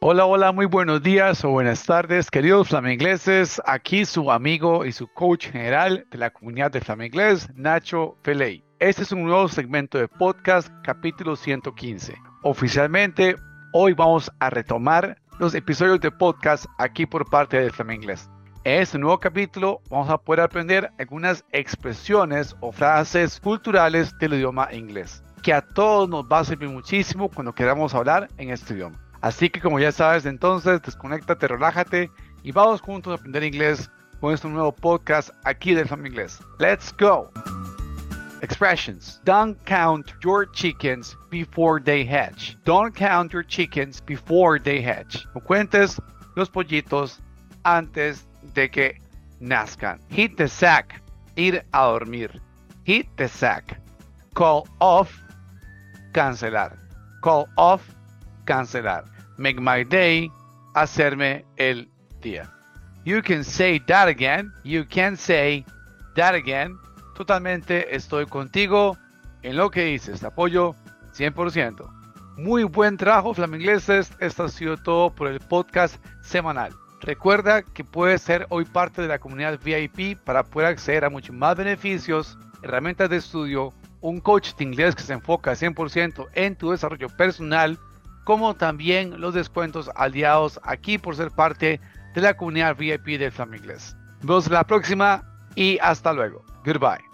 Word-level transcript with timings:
Hola, 0.00 0.26
hola, 0.26 0.52
muy 0.52 0.66
buenos 0.66 1.02
días 1.02 1.44
o 1.44 1.50
buenas 1.50 1.82
tardes, 1.84 2.30
queridos 2.30 2.68
flamingleses. 2.68 3.60
Aquí 3.66 4.04
su 4.04 4.30
amigo 4.30 4.86
y 4.86 4.92
su 4.92 5.08
coach 5.08 5.48
general 5.48 6.06
de 6.12 6.18
la 6.18 6.30
comunidad 6.30 6.70
de 6.70 6.80
flaminglés, 6.80 7.48
Nacho 7.56 8.16
Feley. 8.22 8.62
Este 8.78 9.02
es 9.02 9.10
un 9.10 9.24
nuevo 9.24 9.48
segmento 9.48 9.98
de 9.98 10.06
podcast, 10.06 10.68
capítulo 10.84 11.34
115. 11.34 12.14
Oficialmente, 12.44 13.34
hoy 13.72 13.92
vamos 13.92 14.30
a 14.38 14.50
retomar 14.50 15.20
los 15.40 15.52
episodios 15.56 16.00
de 16.00 16.12
podcast 16.12 16.66
aquí 16.78 17.04
por 17.04 17.28
parte 17.28 17.60
de 17.60 17.70
Flaminglés. 17.70 18.30
En 18.62 18.82
este 18.82 18.98
nuevo 19.00 19.18
capítulo 19.18 19.80
vamos 19.90 20.10
a 20.10 20.18
poder 20.18 20.42
aprender 20.42 20.92
algunas 21.00 21.44
expresiones 21.50 22.54
o 22.60 22.70
frases 22.70 23.40
culturales 23.40 24.16
del 24.20 24.34
idioma 24.34 24.72
inglés, 24.72 25.24
que 25.42 25.52
a 25.52 25.60
todos 25.60 26.08
nos 26.08 26.24
va 26.24 26.38
a 26.38 26.44
servir 26.44 26.68
muchísimo 26.68 27.28
cuando 27.28 27.52
queramos 27.52 27.96
hablar 27.96 28.28
en 28.36 28.50
este 28.50 28.74
idioma. 28.74 29.07
Así 29.20 29.50
que 29.50 29.60
como 29.60 29.80
ya 29.80 29.92
sabes, 29.92 30.26
entonces 30.26 30.80
desconéctate, 30.82 31.48
relájate 31.48 32.10
y 32.42 32.52
vamos 32.52 32.80
juntos 32.80 33.12
a 33.12 33.14
aprender 33.16 33.42
inglés 33.42 33.90
con 34.20 34.32
este 34.32 34.48
nuevo 34.48 34.72
podcast 34.72 35.30
aquí 35.44 35.74
del 35.74 35.86
Flam 35.86 36.06
Inglés. 36.06 36.40
Let's 36.58 36.92
go! 36.92 37.30
Expressions. 38.40 39.20
Don't 39.24 39.58
count 39.64 40.12
your 40.22 40.46
chickens 40.52 41.16
before 41.30 41.80
they 41.80 42.04
hatch. 42.04 42.56
Don't 42.64 42.94
count 42.94 43.32
your 43.32 43.42
chickens 43.42 44.00
before 44.00 44.60
they 44.60 44.80
hatch. 44.80 45.26
No 45.34 45.40
cuentes 45.40 46.00
los 46.36 46.48
pollitos 46.48 47.18
antes 47.64 48.26
de 48.54 48.68
que 48.68 48.94
nazcan. 49.40 49.98
Hit 50.08 50.36
the 50.36 50.46
sack. 50.46 51.02
Ir 51.36 51.64
a 51.72 51.78
dormir. 51.78 52.30
Hit 52.84 53.08
the 53.16 53.28
sack. 53.28 53.80
Call 54.34 54.68
off. 54.80 55.20
Cancelar. 56.12 56.78
Call 57.22 57.48
off 57.56 57.82
cancelar. 58.48 59.04
Make 59.36 59.60
my 59.60 59.84
day, 59.84 60.32
hacerme 60.74 61.44
el 61.58 61.90
día. 62.22 62.50
You 63.04 63.22
can 63.22 63.44
say 63.44 63.78
that 63.80 64.08
again. 64.08 64.52
You 64.64 64.86
can 64.88 65.16
say 65.18 65.66
that 66.14 66.34
again. 66.34 66.78
Totalmente 67.14 67.94
estoy 67.94 68.24
contigo 68.24 68.96
en 69.42 69.56
lo 69.56 69.70
que 69.70 69.84
dices. 69.84 70.20
Te 70.20 70.26
apoyo 70.26 70.74
100%. 71.14 71.90
Muy 72.38 72.64
buen 72.64 72.96
trabajo, 72.96 73.34
flamingleses. 73.34 74.12
Esto 74.18 74.44
ha 74.44 74.48
sido 74.48 74.78
todo 74.78 75.10
por 75.10 75.28
el 75.28 75.40
podcast 75.40 75.96
semanal. 76.22 76.72
Recuerda 77.02 77.62
que 77.62 77.84
puedes 77.84 78.22
ser 78.22 78.46
hoy 78.48 78.64
parte 78.64 79.02
de 79.02 79.08
la 79.08 79.18
comunidad 79.18 79.60
VIP 79.62 80.18
para 80.24 80.42
poder 80.42 80.68
acceder 80.68 81.04
a 81.04 81.10
muchos 81.10 81.36
más 81.36 81.54
beneficios, 81.56 82.38
herramientas 82.62 83.10
de 83.10 83.18
estudio, 83.18 83.74
un 84.00 84.20
coach 84.20 84.54
de 84.54 84.64
inglés 84.64 84.94
que 84.94 85.02
se 85.02 85.12
enfoca 85.12 85.52
100% 85.52 86.28
en 86.34 86.56
tu 86.56 86.70
desarrollo 86.70 87.08
personal 87.10 87.78
como 88.28 88.54
también 88.54 89.22
los 89.22 89.32
descuentos 89.32 89.90
aliados 89.94 90.60
aquí 90.62 90.98
por 90.98 91.16
ser 91.16 91.30
parte 91.30 91.80
de 92.14 92.20
la 92.20 92.36
comunidad 92.36 92.76
VIP 92.76 93.18
de 93.18 93.30
Flamingles. 93.30 93.96
Nos 94.20 94.26
vemos 94.26 94.50
la 94.50 94.64
próxima 94.64 95.24
y 95.54 95.78
hasta 95.80 96.12
luego. 96.12 96.44
Goodbye. 96.62 97.07